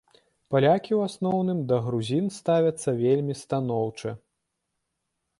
Палякі 0.53 0.87
ў 0.87 1.01
асноўным 1.09 1.59
да 1.71 1.77
грузін 1.87 2.25
ставяцца 2.37 2.89
вельмі 3.03 3.35
станоўча. 3.43 4.15